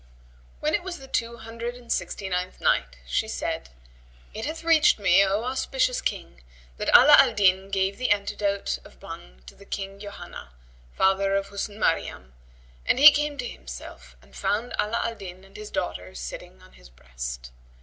[0.61, 3.69] When it was the Two Hundred and Sixty ninth Night, She said,
[4.33, 6.41] It hath reached me, O auspicious King,
[6.77, 10.53] that Ala al Din gave the antidote of Bhang to King Yohanna,
[10.97, 12.33] father of Husn Maryam,
[12.83, 16.71] and he came to himself and found Ala al Din and his daughter sitting on
[16.73, 17.51] his breast.